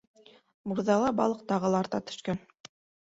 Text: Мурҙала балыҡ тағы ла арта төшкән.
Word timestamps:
Мурҙала 0.69 1.11
балыҡ 1.19 1.43
тағы 1.51 1.71
ла 1.75 1.83
арта 1.85 1.99
төшкән. 2.09 2.41